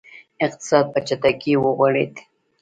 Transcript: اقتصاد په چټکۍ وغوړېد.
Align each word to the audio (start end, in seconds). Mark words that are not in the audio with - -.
اقتصاد 0.45 0.85
په 0.93 0.99
چټکۍ 1.07 1.53
وغوړېد. 1.59 2.13